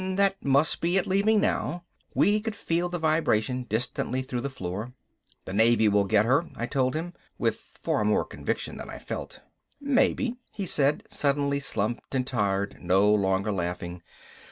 That 0.15 0.43
must 0.43 0.81
be 0.81 0.97
it 0.97 1.05
leaving 1.05 1.39
now." 1.39 1.83
We 2.15 2.39
could 2.39 2.55
feel 2.55 2.89
the 2.89 2.97
vibration, 2.97 3.65
distantly 3.69 4.23
through 4.23 4.41
the 4.41 4.49
floor. 4.49 4.93
"The 5.45 5.53
Navy 5.53 5.87
will 5.87 6.05
get 6.05 6.25
her," 6.25 6.47
I 6.55 6.65
told 6.65 6.95
him, 6.95 7.13
with 7.37 7.57
far 7.57 8.03
more 8.03 8.25
conviction 8.25 8.77
than 8.77 8.89
I 8.89 8.97
felt. 8.97 9.41
"Maybe," 9.79 10.37
he 10.51 10.65
said, 10.65 11.03
suddenly 11.11 11.59
slumped 11.59 12.15
and 12.15 12.25
tired, 12.25 12.77
no 12.81 13.13
longer 13.13 13.51
laughing. 13.51 14.01